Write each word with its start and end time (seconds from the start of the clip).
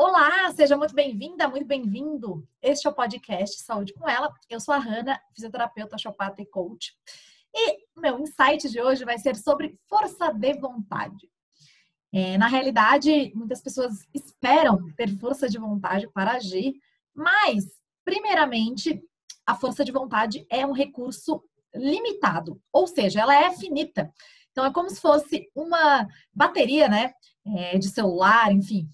Olá, 0.00 0.48
seja 0.52 0.76
muito 0.76 0.94
bem-vinda, 0.94 1.48
muito 1.48 1.66
bem-vindo. 1.66 2.46
Este 2.62 2.86
é 2.86 2.90
o 2.90 2.94
podcast 2.94 3.60
Saúde 3.60 3.92
com 3.92 4.08
Ela. 4.08 4.32
Eu 4.48 4.60
sou 4.60 4.72
a 4.72 4.78
Hanna, 4.78 5.20
fisioterapeuta, 5.34 5.96
osteopata 5.96 6.40
e 6.40 6.46
coach. 6.46 6.96
E 7.52 7.78
meu 8.00 8.20
insight 8.20 8.68
de 8.68 8.80
hoje 8.80 9.04
vai 9.04 9.18
ser 9.18 9.34
sobre 9.34 9.76
força 9.88 10.32
de 10.32 10.54
vontade. 10.54 11.28
É, 12.12 12.38
na 12.38 12.46
realidade, 12.46 13.32
muitas 13.34 13.60
pessoas 13.60 14.06
esperam 14.14 14.88
ter 14.92 15.08
força 15.18 15.48
de 15.48 15.58
vontade 15.58 16.08
para 16.12 16.34
agir, 16.34 16.74
mas, 17.12 17.64
primeiramente, 18.04 19.02
a 19.44 19.56
força 19.56 19.84
de 19.84 19.90
vontade 19.90 20.46
é 20.48 20.64
um 20.64 20.70
recurso 20.70 21.42
limitado, 21.74 22.62
ou 22.72 22.86
seja, 22.86 23.22
ela 23.22 23.34
é 23.34 23.50
finita. 23.50 24.12
Então, 24.52 24.64
é 24.64 24.72
como 24.72 24.88
se 24.90 25.00
fosse 25.00 25.50
uma 25.56 26.06
bateria, 26.32 26.88
né, 26.88 27.12
é, 27.44 27.78
de 27.78 27.88
celular, 27.88 28.52
enfim. 28.52 28.88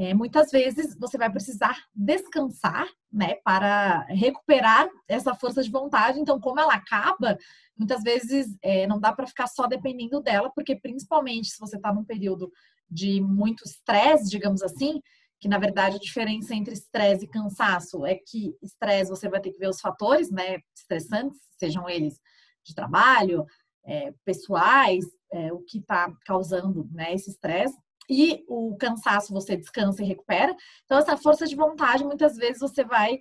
É, 0.00 0.14
muitas 0.14 0.50
vezes 0.50 0.96
você 0.98 1.18
vai 1.18 1.30
precisar 1.30 1.76
descansar, 1.94 2.88
né, 3.12 3.34
para 3.44 4.06
recuperar 4.08 4.88
essa 5.06 5.34
força 5.34 5.62
de 5.62 5.70
vontade. 5.70 6.18
Então, 6.18 6.40
como 6.40 6.58
ela 6.58 6.72
acaba, 6.72 7.36
muitas 7.76 8.02
vezes 8.02 8.56
é, 8.62 8.86
não 8.86 8.98
dá 8.98 9.12
para 9.12 9.26
ficar 9.26 9.46
só 9.46 9.66
dependendo 9.66 10.22
dela, 10.22 10.50
porque 10.54 10.74
principalmente 10.74 11.50
se 11.50 11.60
você 11.60 11.76
está 11.76 11.92
num 11.92 12.02
período 12.02 12.50
de 12.90 13.20
muito 13.20 13.62
estresse, 13.62 14.30
digamos 14.30 14.62
assim, 14.62 15.02
que 15.38 15.48
na 15.48 15.58
verdade 15.58 15.96
a 15.96 16.00
diferença 16.00 16.54
entre 16.54 16.72
estresse 16.72 17.26
e 17.26 17.28
cansaço 17.28 18.06
é 18.06 18.14
que 18.14 18.56
estresse 18.62 19.10
você 19.10 19.28
vai 19.28 19.38
ter 19.38 19.52
que 19.52 19.58
ver 19.58 19.68
os 19.68 19.82
fatores, 19.82 20.30
né, 20.30 20.60
estressantes, 20.74 21.38
sejam 21.58 21.86
eles 21.86 22.18
de 22.64 22.74
trabalho, 22.74 23.44
é, 23.84 24.14
pessoais, 24.24 25.04
é, 25.30 25.52
o 25.52 25.58
que 25.58 25.76
está 25.76 26.10
causando 26.24 26.88
né, 26.90 27.12
esse 27.12 27.28
estresse. 27.28 27.76
E 28.10 28.44
o 28.48 28.76
cansaço 28.76 29.32
você 29.32 29.56
descansa 29.56 30.02
e 30.02 30.06
recupera. 30.06 30.56
Então, 30.84 30.98
essa 30.98 31.16
força 31.16 31.46
de 31.46 31.54
vontade, 31.54 32.02
muitas 32.02 32.36
vezes 32.36 32.58
você 32.58 32.84
vai 32.84 33.20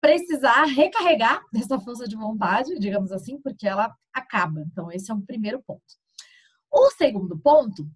precisar 0.00 0.64
recarregar 0.64 1.40
essa 1.54 1.78
força 1.78 2.08
de 2.08 2.16
vontade, 2.16 2.76
digamos 2.80 3.12
assim, 3.12 3.40
porque 3.40 3.66
ela 3.66 3.94
acaba. 4.12 4.60
Então, 4.62 4.90
esse 4.90 5.08
é 5.10 5.14
um 5.14 5.20
primeiro 5.20 5.62
ponto. 5.62 5.84
O 6.68 6.90
segundo 6.90 7.38
ponto 7.38 7.88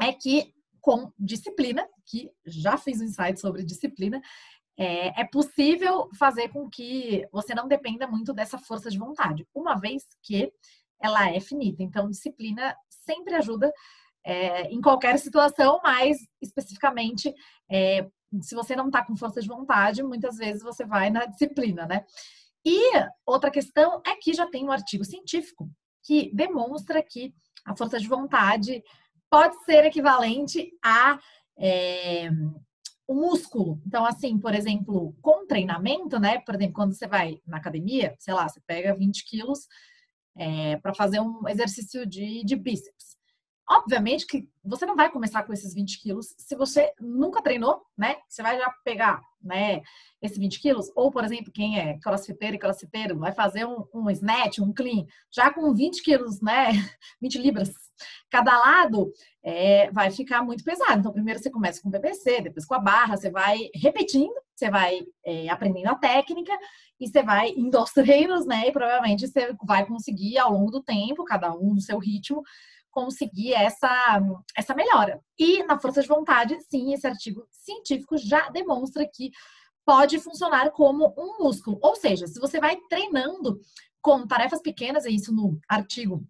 é 0.00 0.10
que, 0.10 0.54
com 0.80 1.12
disciplina, 1.18 1.86
que 2.06 2.30
já 2.46 2.78
fiz 2.78 3.00
um 3.02 3.04
insight 3.04 3.38
sobre 3.38 3.62
disciplina, 3.62 4.22
é, 4.78 5.20
é, 5.20 5.24
possível 5.24 6.08
fazer 6.18 6.48
com 6.48 6.68
que 6.68 7.28
você 7.30 7.54
não 7.54 7.68
dependa 7.68 8.06
muito 8.06 8.32
dessa 8.32 8.58
força 8.58 8.90
de 8.90 8.98
vontade, 8.98 9.46
uma 9.54 9.78
vez 9.78 10.02
que 10.22 10.50
ela 11.00 11.30
é 11.30 11.38
finita. 11.40 11.82
Então, 11.82 12.08
disciplina 12.08 12.74
sempre 12.88 13.34
ajuda 13.34 13.70
é, 14.24 14.62
em 14.72 14.80
qualquer 14.80 15.18
situação, 15.18 15.80
mas 15.82 16.18
especificamente 16.40 17.32
é, 17.70 18.06
se 18.40 18.54
você 18.54 18.74
não 18.74 18.86
está 18.86 19.04
com 19.04 19.16
força 19.16 19.40
de 19.40 19.48
vontade, 19.48 20.02
muitas 20.02 20.36
vezes 20.36 20.62
você 20.62 20.84
vai 20.84 21.10
na 21.10 21.26
disciplina, 21.26 21.86
né? 21.86 22.04
E 22.64 22.80
outra 23.26 23.50
questão 23.50 24.00
é 24.06 24.16
que 24.16 24.32
já 24.32 24.46
tem 24.46 24.64
um 24.64 24.72
artigo 24.72 25.04
científico 25.04 25.70
que 26.02 26.34
demonstra 26.34 27.02
que 27.02 27.34
a 27.64 27.76
força 27.76 27.98
de 27.98 28.08
vontade 28.08 28.82
pode 29.30 29.62
ser 29.64 29.84
equivalente 29.84 30.70
a 30.82 31.18
é, 31.58 32.30
o 33.06 33.14
músculo. 33.14 33.80
Então, 33.86 34.04
assim, 34.04 34.38
por 34.38 34.54
exemplo, 34.54 35.14
com 35.20 35.46
treinamento, 35.46 36.18
né? 36.18 36.38
Por 36.40 36.54
exemplo, 36.54 36.74
quando 36.74 36.94
você 36.94 37.06
vai 37.06 37.38
na 37.46 37.58
academia, 37.58 38.14
sei 38.18 38.32
lá, 38.32 38.48
você 38.48 38.60
pega 38.66 38.94
20 38.94 39.24
quilos 39.26 39.66
é, 40.36 40.76
para 40.78 40.94
fazer 40.94 41.20
um 41.20 41.46
exercício 41.48 42.06
de, 42.06 42.42
de 42.44 42.56
bíceps. 42.56 43.16
Obviamente 43.68 44.26
que 44.26 44.48
você 44.62 44.84
não 44.84 44.94
vai 44.94 45.10
começar 45.10 45.42
com 45.42 45.52
esses 45.52 45.72
20 45.72 46.00
quilos 46.02 46.34
se 46.36 46.54
você 46.54 46.92
nunca 47.00 47.42
treinou, 47.42 47.82
né? 47.96 48.16
Você 48.28 48.42
vai 48.42 48.58
já 48.58 48.70
pegar, 48.84 49.22
né, 49.42 49.82
esses 50.20 50.38
20 50.38 50.60
quilos. 50.60 50.90
Ou, 50.94 51.10
por 51.10 51.24
exemplo, 51.24 51.52
quem 51.52 51.78
é 51.78 51.98
crossfiteiro 51.98 52.56
e 52.56 52.58
crossfiteiro 52.58 53.18
vai 53.18 53.32
fazer 53.32 53.66
um, 53.66 53.84
um 53.94 54.10
snatch, 54.10 54.58
um 54.58 54.72
clean, 54.72 55.06
já 55.30 55.52
com 55.52 55.72
20 55.72 56.02
quilos, 56.02 56.40
né? 56.40 56.72
20 57.22 57.38
libras 57.38 57.72
cada 58.30 58.58
lado, 58.58 59.12
é, 59.42 59.90
vai 59.92 60.10
ficar 60.10 60.42
muito 60.42 60.64
pesado. 60.64 60.98
Então, 60.98 61.12
primeiro 61.12 61.38
você 61.38 61.50
começa 61.50 61.80
com 61.80 61.88
o 61.88 61.92
PPC, 61.92 62.42
depois 62.42 62.66
com 62.66 62.74
a 62.74 62.78
barra, 62.78 63.16
você 63.16 63.30
vai 63.30 63.70
repetindo, 63.74 64.34
você 64.54 64.68
vai 64.70 65.00
é, 65.24 65.48
aprendendo 65.48 65.88
a 65.88 65.94
técnica 65.94 66.52
e 66.98 67.06
você 67.06 67.22
vai 67.22 67.50
indo 67.50 67.78
aos 67.78 67.92
treinos, 67.92 68.46
né? 68.46 68.68
E 68.68 68.72
provavelmente 68.72 69.26
você 69.26 69.54
vai 69.64 69.86
conseguir 69.86 70.38
ao 70.38 70.52
longo 70.52 70.70
do 70.70 70.82
tempo, 70.82 71.24
cada 71.24 71.54
um 71.54 71.74
no 71.74 71.80
seu 71.80 71.98
ritmo, 71.98 72.42
conseguir 72.94 73.52
essa, 73.52 74.22
essa 74.56 74.74
melhora. 74.74 75.20
E 75.36 75.64
na 75.64 75.78
força 75.78 76.00
de 76.00 76.06
vontade, 76.06 76.56
sim, 76.70 76.94
esse 76.94 77.06
artigo 77.06 77.44
científico 77.50 78.16
já 78.16 78.48
demonstra 78.50 79.04
que 79.12 79.32
pode 79.84 80.18
funcionar 80.20 80.70
como 80.70 81.12
um 81.18 81.42
músculo. 81.42 81.78
Ou 81.82 81.96
seja, 81.96 82.28
se 82.28 82.38
você 82.38 82.60
vai 82.60 82.76
treinando 82.88 83.60
com 84.00 84.26
tarefas 84.26 84.62
pequenas, 84.62 85.04
é 85.04 85.10
isso 85.10 85.34
no 85.34 85.58
artigo 85.68 86.24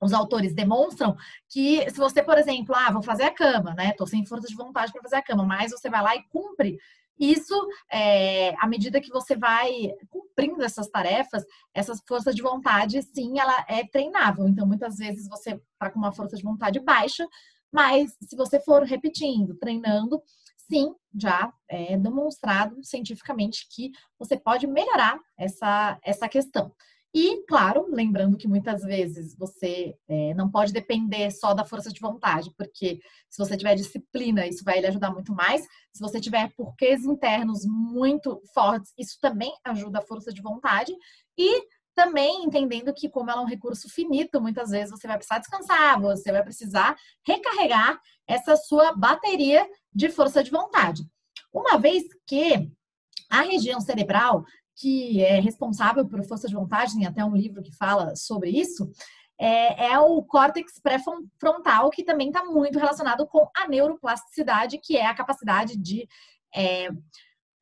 os 0.00 0.12
autores 0.12 0.54
demonstram 0.54 1.16
que 1.48 1.90
se 1.90 1.96
você, 1.96 2.22
por 2.22 2.38
exemplo, 2.38 2.72
ah, 2.72 2.92
vou 2.92 3.02
fazer 3.02 3.24
a 3.24 3.34
cama, 3.34 3.74
né? 3.74 3.92
Tô 3.94 4.06
sem 4.06 4.24
força 4.24 4.46
de 4.46 4.54
vontade 4.54 4.92
para 4.92 5.02
fazer 5.02 5.16
a 5.16 5.22
cama, 5.22 5.44
mas 5.44 5.72
você 5.72 5.90
vai 5.90 6.00
lá 6.00 6.14
e 6.14 6.22
cumpre 6.28 6.78
isso, 7.18 7.54
é, 7.90 8.54
à 8.60 8.66
medida 8.68 9.00
que 9.00 9.10
você 9.10 9.36
vai 9.36 9.92
cumprindo 10.38 10.62
essas 10.62 10.88
tarefas, 10.88 11.44
essa 11.74 11.94
força 12.06 12.32
de 12.32 12.40
vontade, 12.40 13.02
sim, 13.02 13.40
ela 13.40 13.64
é 13.68 13.84
treinável. 13.84 14.46
Então, 14.46 14.66
muitas 14.66 14.96
vezes 14.96 15.28
você 15.28 15.60
está 15.72 15.90
com 15.90 15.98
uma 15.98 16.12
força 16.12 16.36
de 16.36 16.42
vontade 16.44 16.78
baixa, 16.78 17.26
mas 17.72 18.16
se 18.22 18.36
você 18.36 18.60
for 18.60 18.84
repetindo, 18.84 19.56
treinando, 19.58 20.22
sim, 20.56 20.94
já 21.12 21.52
é 21.68 21.96
demonstrado 21.96 22.76
cientificamente 22.84 23.66
que 23.68 23.90
você 24.18 24.38
pode 24.38 24.66
melhorar 24.68 25.18
essa, 25.36 25.98
essa 26.04 26.28
questão. 26.28 26.72
E, 27.20 27.44
claro, 27.48 27.88
lembrando 27.90 28.36
que 28.36 28.46
muitas 28.46 28.84
vezes 28.84 29.34
você 29.36 29.96
é, 30.08 30.32
não 30.34 30.48
pode 30.48 30.72
depender 30.72 31.32
só 31.32 31.52
da 31.52 31.64
força 31.64 31.92
de 31.92 31.98
vontade, 31.98 32.54
porque 32.56 33.00
se 33.28 33.36
você 33.36 33.56
tiver 33.56 33.74
disciplina, 33.74 34.46
isso 34.46 34.62
vai 34.62 34.78
lhe 34.78 34.86
ajudar 34.86 35.10
muito 35.10 35.34
mais. 35.34 35.62
Se 35.92 36.00
você 36.00 36.20
tiver 36.20 36.48
porquês 36.56 37.04
internos 37.04 37.66
muito 37.66 38.40
fortes, 38.54 38.94
isso 38.96 39.18
também 39.20 39.52
ajuda 39.64 39.98
a 39.98 40.06
força 40.06 40.32
de 40.32 40.40
vontade. 40.40 40.94
E 41.36 41.66
também 41.92 42.44
entendendo 42.44 42.94
que, 42.94 43.08
como 43.08 43.32
ela 43.32 43.40
é 43.40 43.44
um 43.44 43.48
recurso 43.48 43.88
finito, 43.88 44.40
muitas 44.40 44.70
vezes 44.70 44.92
você 44.92 45.08
vai 45.08 45.16
precisar 45.16 45.40
descansar, 45.40 46.00
você 46.00 46.30
vai 46.30 46.44
precisar 46.44 46.96
recarregar 47.26 48.00
essa 48.28 48.54
sua 48.54 48.92
bateria 48.92 49.68
de 49.92 50.08
força 50.08 50.40
de 50.40 50.52
vontade. 50.52 51.02
Uma 51.52 51.76
vez 51.78 52.04
que 52.24 52.70
a 53.28 53.42
região 53.42 53.80
cerebral 53.80 54.44
que 54.78 55.22
é 55.22 55.40
responsável 55.40 56.06
por 56.06 56.24
força 56.24 56.48
de 56.48 56.54
vontade, 56.54 56.94
tem 56.94 57.06
até 57.06 57.24
um 57.24 57.36
livro 57.36 57.62
que 57.62 57.74
fala 57.76 58.14
sobre 58.14 58.50
isso, 58.50 58.90
é, 59.40 59.92
é 59.92 59.98
o 59.98 60.22
córtex 60.22 60.80
pré-frontal, 60.82 61.90
que 61.90 62.04
também 62.04 62.28
está 62.28 62.44
muito 62.44 62.78
relacionado 62.78 63.26
com 63.26 63.48
a 63.56 63.68
neuroplasticidade, 63.68 64.78
que 64.82 64.96
é 64.96 65.06
a 65.06 65.14
capacidade 65.14 65.76
de 65.76 66.08
é, 66.54 66.88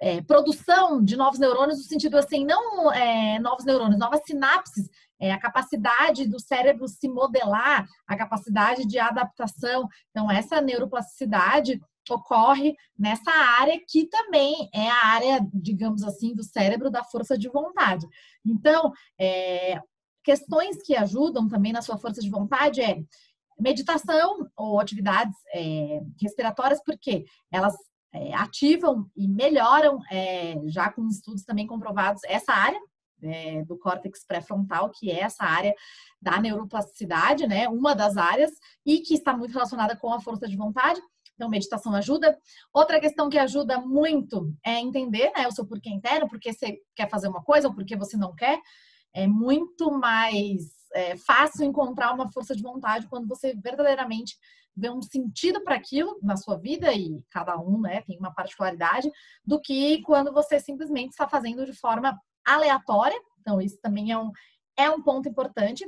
é, 0.00 0.22
produção 0.22 1.02
de 1.02 1.16
novos 1.16 1.38
neurônios, 1.38 1.78
no 1.78 1.84
sentido 1.84 2.16
assim, 2.16 2.44
não 2.44 2.92
é, 2.92 3.38
novos 3.38 3.64
neurônios, 3.64 3.98
novas 3.98 4.20
sinapses, 4.26 4.88
é, 5.18 5.32
a 5.32 5.40
capacidade 5.40 6.28
do 6.28 6.40
cérebro 6.40 6.86
se 6.88 7.08
modelar, 7.08 7.86
a 8.06 8.16
capacidade 8.16 8.86
de 8.86 8.98
adaptação. 8.98 9.88
Então, 10.10 10.30
essa 10.30 10.60
neuroplasticidade 10.60 11.80
ocorre 12.12 12.74
nessa 12.98 13.30
área 13.30 13.80
que 13.88 14.06
também 14.06 14.68
é 14.74 14.88
a 14.88 15.06
área, 15.06 15.46
digamos 15.52 16.02
assim, 16.02 16.34
do 16.34 16.42
cérebro 16.42 16.90
da 16.90 17.04
força 17.04 17.36
de 17.36 17.48
vontade. 17.48 18.06
Então, 18.44 18.92
é, 19.18 19.80
questões 20.24 20.82
que 20.82 20.96
ajudam 20.96 21.48
também 21.48 21.72
na 21.72 21.82
sua 21.82 21.98
força 21.98 22.20
de 22.20 22.30
vontade 22.30 22.80
é 22.80 22.98
meditação 23.58 24.46
ou 24.56 24.78
atividades 24.80 25.36
é, 25.54 26.00
respiratórias, 26.20 26.82
porque 26.84 27.24
elas 27.50 27.74
é, 28.12 28.34
ativam 28.34 29.10
e 29.16 29.28
melhoram, 29.28 29.98
é, 30.10 30.56
já 30.66 30.90
com 30.90 31.06
estudos 31.08 31.44
também 31.44 31.66
comprovados, 31.66 32.22
essa 32.24 32.52
área 32.52 32.80
é, 33.22 33.62
do 33.64 33.78
córtex 33.78 34.24
pré-frontal, 34.26 34.90
que 34.90 35.10
é 35.10 35.20
essa 35.20 35.44
área 35.44 35.74
da 36.20 36.40
neuroplasticidade, 36.40 37.46
né? 37.46 37.68
Uma 37.68 37.94
das 37.94 38.16
áreas, 38.16 38.52
e 38.84 39.00
que 39.00 39.14
está 39.14 39.36
muito 39.36 39.52
relacionada 39.52 39.96
com 39.96 40.12
a 40.12 40.20
força 40.20 40.46
de 40.48 40.56
vontade. 40.56 41.00
Então, 41.36 41.48
meditação 41.48 41.94
ajuda. 41.94 42.36
Outra 42.72 42.98
questão 42.98 43.28
que 43.28 43.38
ajuda 43.38 43.78
muito 43.78 44.52
é 44.64 44.80
entender 44.80 45.30
né, 45.36 45.46
o 45.46 45.52
seu 45.52 45.66
porquê 45.66 45.90
interno, 45.90 46.28
porque 46.28 46.52
você 46.52 46.78
quer 46.94 47.08
fazer 47.08 47.28
uma 47.28 47.44
coisa 47.44 47.68
ou 47.68 47.74
porque 47.74 47.94
você 47.94 48.16
não 48.16 48.34
quer. 48.34 48.58
É 49.14 49.26
muito 49.26 49.90
mais 49.92 50.62
é, 50.94 51.16
fácil 51.16 51.64
encontrar 51.64 52.12
uma 52.12 52.30
força 52.32 52.56
de 52.56 52.62
vontade 52.62 53.06
quando 53.06 53.28
você 53.28 53.54
verdadeiramente 53.54 54.36
vê 54.76 54.90
um 54.90 55.00
sentido 55.00 55.62
para 55.62 55.74
aquilo 55.74 56.18
na 56.22 56.36
sua 56.36 56.58
vida, 56.58 56.92
e 56.92 57.22
cada 57.30 57.58
um 57.58 57.80
né, 57.80 58.02
tem 58.02 58.18
uma 58.18 58.34
particularidade, 58.34 59.10
do 59.44 59.60
que 59.60 60.02
quando 60.02 60.32
você 60.32 60.60
simplesmente 60.60 61.10
está 61.10 61.26
fazendo 61.26 61.64
de 61.64 61.72
forma 61.72 62.18
aleatória. 62.44 63.18
Então, 63.40 63.60
isso 63.60 63.78
também 63.80 64.12
é 64.12 64.18
um, 64.18 64.30
é 64.76 64.90
um 64.90 65.02
ponto 65.02 65.28
importante. 65.28 65.86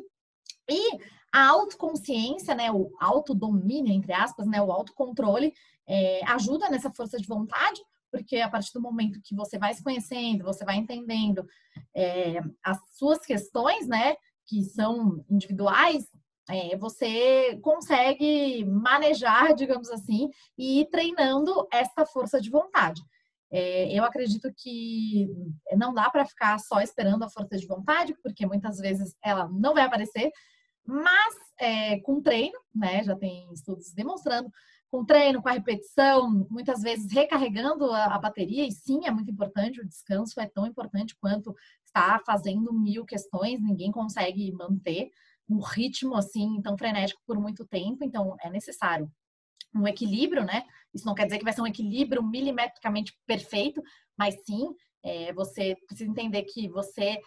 E 0.71 0.99
a 1.33 1.47
autoconsciência, 1.49 2.55
né, 2.55 2.71
o 2.71 2.91
autodomínio, 3.01 3.93
entre 3.93 4.13
aspas, 4.13 4.47
né, 4.47 4.61
o 4.63 4.73
autocontrole, 4.73 5.53
é, 5.87 6.25
ajuda 6.27 6.69
nessa 6.69 6.91
força 6.91 7.19
de 7.19 7.27
vontade, 7.27 7.81
porque 8.11 8.37
a 8.37 8.49
partir 8.49 8.73
do 8.73 8.81
momento 8.81 9.21
que 9.23 9.35
você 9.35 9.59
vai 9.59 9.75
se 9.75 9.83
conhecendo, 9.83 10.45
você 10.45 10.65
vai 10.65 10.77
entendendo 10.77 11.47
é, 11.95 12.41
as 12.65 12.79
suas 12.97 13.19
questões, 13.21 13.87
né, 13.87 14.17
que 14.47 14.65
são 14.65 15.25
individuais, 15.31 16.07
é, 16.49 16.77
você 16.79 17.59
consegue 17.63 18.65
manejar, 18.65 19.55
digamos 19.55 19.91
assim, 19.91 20.31
e 20.57 20.81
ir 20.81 20.87
treinando 20.89 21.67
essa 21.71 22.07
força 22.07 22.41
de 22.41 22.49
vontade. 22.49 23.03
É, 23.51 23.93
eu 23.93 24.05
acredito 24.05 24.51
que 24.57 25.29
não 25.77 25.93
dá 25.93 26.11
para 26.11 26.25
ficar 26.25 26.59
só 26.59 26.81
esperando 26.81 27.23
a 27.23 27.31
força 27.31 27.57
de 27.57 27.67
vontade, 27.67 28.15
porque 28.23 28.47
muitas 28.47 28.79
vezes 28.79 29.15
ela 29.23 29.49
não 29.49 29.75
vai 29.75 29.85
aparecer, 29.85 30.31
mas 30.88 31.35
é, 31.61 32.00
com 32.00 32.23
treino, 32.23 32.58
né? 32.75 33.05
Já 33.05 33.14
tem 33.14 33.52
estudos 33.52 33.93
demonstrando, 33.93 34.50
com 34.90 35.05
treino, 35.05 35.43
com 35.43 35.49
a 35.50 35.52
repetição, 35.52 36.46
muitas 36.50 36.81
vezes 36.81 37.12
recarregando 37.12 37.93
a, 37.93 38.14
a 38.14 38.19
bateria, 38.19 38.67
e 38.67 38.73
sim, 38.73 39.05
é 39.05 39.11
muito 39.11 39.31
importante, 39.31 39.82
o 39.82 39.87
descanso 39.87 40.40
é 40.40 40.46
tão 40.49 40.67
importante 40.67 41.14
quanto 41.20 41.55
estar 41.85 42.23
fazendo 42.25 42.73
mil 42.73 43.05
questões, 43.05 43.61
ninguém 43.61 43.93
consegue 43.93 44.50
manter 44.52 45.11
um 45.46 45.61
ritmo 45.61 46.17
assim 46.17 46.61
tão 46.62 46.76
frenético 46.76 47.20
por 47.26 47.38
muito 47.38 47.67
tempo, 47.67 48.02
então 48.02 48.35
é 48.40 48.49
necessário 48.49 49.11
um 49.75 49.87
equilíbrio, 49.87 50.43
né? 50.43 50.64
Isso 50.94 51.05
não 51.05 51.14
quer 51.14 51.26
dizer 51.26 51.37
que 51.37 51.44
vai 51.44 51.52
ser 51.52 51.61
um 51.61 51.67
equilíbrio 51.67 52.23
milimetricamente 52.23 53.12
perfeito, 53.26 53.82
mas 54.17 54.35
sim, 54.46 54.75
é, 55.02 55.35
você 55.35 55.76
precisa 55.87 56.11
entender 56.11 56.44
que 56.44 56.67
você 56.67 57.20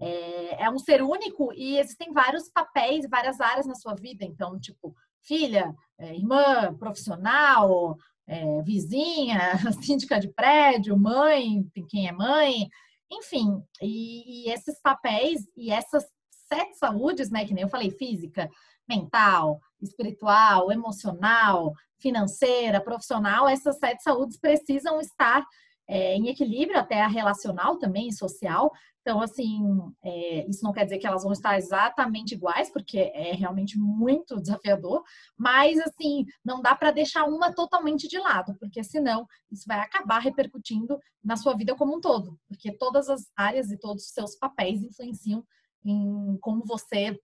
é, 0.00 0.64
é, 0.64 0.70
um 0.70 0.78
ser 0.78 1.02
único 1.02 1.52
e 1.52 1.78
existem 1.78 2.12
vários 2.12 2.48
papéis, 2.48 3.08
várias 3.08 3.40
áreas 3.40 3.66
na 3.66 3.74
sua 3.74 3.94
vida. 3.94 4.24
Então, 4.24 4.58
tipo, 4.58 4.94
filha, 5.22 5.74
é, 5.98 6.14
irmã, 6.14 6.74
profissional, 6.74 7.96
é, 8.26 8.62
vizinha, 8.62 9.38
síndica 9.82 10.18
de 10.18 10.28
prédio, 10.28 10.98
mãe, 10.98 11.64
quem 11.88 12.08
é 12.08 12.12
mãe, 12.12 12.68
enfim. 13.10 13.62
E, 13.80 14.46
e 14.46 14.50
esses 14.50 14.80
papéis 14.80 15.46
e 15.56 15.70
essas 15.70 16.04
sete 16.48 16.76
saúdes, 16.76 17.30
né, 17.30 17.44
que 17.44 17.54
nem 17.54 17.62
eu 17.62 17.68
falei, 17.68 17.90
física, 17.90 18.50
mental, 18.88 19.60
espiritual, 19.80 20.70
emocional, 20.70 21.72
financeira, 21.98 22.80
profissional, 22.80 23.48
essas 23.48 23.78
sete 23.78 24.02
saúdes 24.02 24.38
precisam 24.38 25.00
estar 25.00 25.44
é, 25.88 26.14
em 26.14 26.28
equilíbrio, 26.28 26.78
até 26.78 27.02
a 27.02 27.08
relacional 27.08 27.78
também, 27.78 28.10
social. 28.10 28.70
Então, 29.04 29.20
assim, 29.20 29.60
é, 30.02 30.48
isso 30.48 30.64
não 30.64 30.72
quer 30.72 30.84
dizer 30.84 30.96
que 30.96 31.06
elas 31.06 31.24
vão 31.24 31.32
estar 31.32 31.58
exatamente 31.58 32.34
iguais, 32.34 32.70
porque 32.70 32.98
é 32.98 33.34
realmente 33.34 33.78
muito 33.78 34.40
desafiador, 34.40 35.02
mas, 35.36 35.78
assim, 35.78 36.24
não 36.42 36.62
dá 36.62 36.74
para 36.74 36.90
deixar 36.90 37.24
uma 37.24 37.54
totalmente 37.54 38.08
de 38.08 38.18
lado, 38.18 38.56
porque 38.58 38.82
senão 38.82 39.26
isso 39.52 39.64
vai 39.68 39.78
acabar 39.78 40.20
repercutindo 40.20 40.98
na 41.22 41.36
sua 41.36 41.54
vida 41.54 41.76
como 41.76 41.94
um 41.94 42.00
todo, 42.00 42.40
porque 42.48 42.72
todas 42.72 43.10
as 43.10 43.30
áreas 43.36 43.70
e 43.70 43.78
todos 43.78 44.04
os 44.04 44.10
seus 44.10 44.36
papéis 44.36 44.82
influenciam 44.82 45.44
em 45.84 46.38
como 46.40 46.64
você 46.64 47.14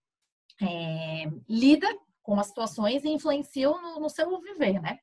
é, 0.61 1.33
lida 1.49 1.89
com 2.23 2.39
as 2.39 2.49
situações 2.49 3.03
e 3.05 3.09
influenciam 3.09 3.81
no, 3.81 4.01
no, 4.01 4.11
seu 4.11 4.39
viver, 4.43 4.83
né? 4.83 4.99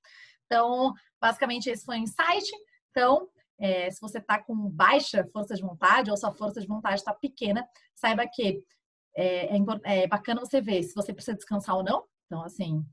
Então, 0.45 0.93
basicamente, 1.19 1.71
esse 1.71 1.83
foi 1.83 1.97
o 1.97 2.01
insight. 2.03 2.51
Então, 2.91 3.27
é, 3.59 3.89
se 3.89 3.99
você 3.99 4.19
está 4.19 4.41
com 4.41 4.55
baixa 4.69 5.27
força 5.31 5.55
de 5.55 5.61
vontade 5.61 6.11
ou 6.11 6.17
sua 6.17 6.31
força 6.33 6.61
de 6.61 6.67
vontade 6.67 6.95
está 6.95 7.13
pequena, 7.13 7.67
saiba 7.95 8.27
que 8.27 8.63
é, 9.15 9.55
é, 9.55 9.59
é, 9.83 10.07
bacana 10.07 10.41
você 10.41 10.61
ver 10.61 10.83
se 10.83 10.93
você 10.93 11.13
precisa 11.13 11.35
descansar 11.35 11.75
ou 11.75 11.83
não. 11.83 12.03
Então, 12.25 12.43
assim, 12.43 12.85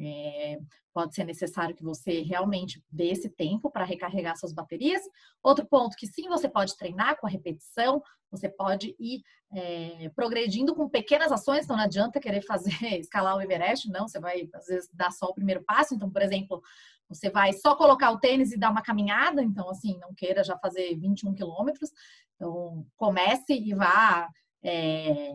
é, 0.00 0.58
pode 0.92 1.14
ser 1.14 1.24
necessário 1.24 1.74
que 1.74 1.84
você 1.84 2.22
realmente 2.22 2.82
dê 2.90 3.10
esse 3.10 3.28
tempo 3.28 3.70
para 3.70 3.84
recarregar 3.84 4.36
suas 4.36 4.52
baterias. 4.52 5.02
Outro 5.42 5.66
ponto 5.66 5.96
que 5.96 6.06
sim, 6.06 6.28
você 6.28 6.48
pode 6.48 6.76
treinar 6.76 7.18
com 7.20 7.26
a 7.26 7.30
repetição, 7.30 8.02
você 8.30 8.48
pode 8.48 8.96
ir 8.98 9.22
é, 9.52 10.10
progredindo 10.14 10.74
com 10.74 10.88
pequenas 10.88 11.30
ações, 11.30 11.64
então 11.64 11.76
não 11.76 11.84
adianta 11.84 12.20
querer 12.20 12.42
fazer 12.42 12.70
escalar 12.98 13.36
o 13.36 13.42
Everest, 13.42 13.88
não, 13.90 14.08
você 14.08 14.18
vai 14.18 14.48
às 14.54 14.66
vezes 14.66 14.88
dar 14.92 15.10
só 15.10 15.26
o 15.26 15.34
primeiro 15.34 15.62
passo. 15.64 15.94
Então, 15.94 16.10
por 16.10 16.22
exemplo, 16.22 16.62
você 17.08 17.28
vai 17.28 17.52
só 17.52 17.76
colocar 17.76 18.10
o 18.10 18.18
tênis 18.18 18.52
e 18.52 18.58
dar 18.58 18.70
uma 18.70 18.82
caminhada, 18.82 19.42
então 19.42 19.68
assim, 19.68 19.98
não 19.98 20.14
queira 20.14 20.42
já 20.42 20.56
fazer 20.58 20.96
21 20.96 21.34
quilômetros. 21.34 21.90
Então, 22.36 22.86
comece 22.96 23.52
e 23.52 23.74
vá 23.74 24.28
é, 24.62 25.34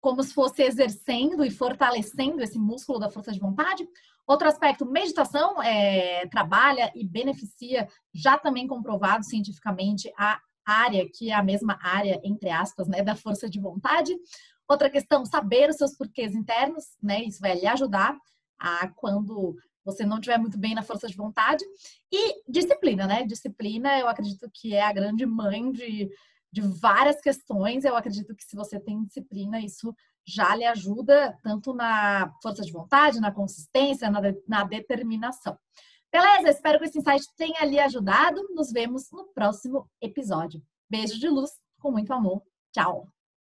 como 0.00 0.22
se 0.22 0.32
fosse 0.32 0.62
exercendo 0.62 1.44
e 1.44 1.50
fortalecendo 1.50 2.42
esse 2.42 2.58
músculo 2.58 2.98
da 2.98 3.10
força 3.10 3.32
de 3.32 3.38
vontade. 3.38 3.86
Outro 4.26 4.48
aspecto, 4.48 4.86
meditação 4.86 5.62
é, 5.62 6.26
trabalha 6.28 6.90
e 6.94 7.06
beneficia, 7.06 7.88
já 8.14 8.38
também 8.38 8.66
comprovado 8.66 9.24
cientificamente, 9.24 10.10
a 10.16 10.40
área 10.64 11.08
que 11.12 11.30
é 11.30 11.34
a 11.34 11.42
mesma 11.42 11.78
área, 11.82 12.20
entre 12.24 12.48
aspas, 12.48 12.88
né, 12.88 13.02
da 13.02 13.14
força 13.14 13.48
de 13.48 13.60
vontade. 13.60 14.16
Outra 14.68 14.88
questão, 14.88 15.24
saber 15.26 15.68
os 15.68 15.76
seus 15.76 15.96
porquês 15.96 16.34
internos, 16.34 16.84
né? 17.02 17.24
Isso 17.24 17.40
vai 17.40 17.58
lhe 17.58 17.66
ajudar 17.66 18.16
a 18.58 18.88
quando 18.88 19.56
você 19.84 20.04
não 20.04 20.18
estiver 20.18 20.38
muito 20.38 20.58
bem 20.58 20.74
na 20.74 20.82
força 20.82 21.08
de 21.08 21.16
vontade. 21.16 21.64
E 22.12 22.40
disciplina, 22.48 23.06
né? 23.06 23.24
Disciplina, 23.24 23.98
eu 23.98 24.06
acredito 24.06 24.48
que 24.52 24.74
é 24.74 24.82
a 24.82 24.92
grande 24.92 25.26
mãe 25.26 25.72
de 25.72 26.08
de 26.52 26.60
várias 26.60 27.20
questões. 27.20 27.84
Eu 27.84 27.96
acredito 27.96 28.34
que 28.34 28.44
se 28.44 28.56
você 28.56 28.78
tem 28.80 29.04
disciplina, 29.04 29.60
isso 29.60 29.94
já 30.26 30.54
lhe 30.54 30.64
ajuda 30.64 31.36
tanto 31.42 31.72
na 31.72 32.32
força 32.42 32.62
de 32.62 32.72
vontade, 32.72 33.20
na 33.20 33.32
consistência, 33.32 34.10
na, 34.10 34.20
de, 34.20 34.42
na 34.46 34.64
determinação. 34.64 35.58
Beleza? 36.12 36.50
Espero 36.50 36.78
que 36.78 36.86
esse 36.86 36.98
insight 36.98 37.24
tenha 37.36 37.64
lhe 37.64 37.78
ajudado. 37.78 38.42
Nos 38.54 38.72
vemos 38.72 39.10
no 39.12 39.26
próximo 39.32 39.88
episódio. 40.00 40.62
Beijo 40.88 41.18
de 41.18 41.28
luz, 41.28 41.50
com 41.78 41.92
muito 41.92 42.12
amor. 42.12 42.42
Tchau! 42.72 43.19